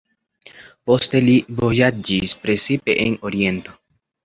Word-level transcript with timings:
Poste 0.91 1.21
li 1.25 1.35
vojaĝis, 1.59 2.35
precipe 2.47 2.99
en 3.07 3.21
Oriento. 3.31 3.79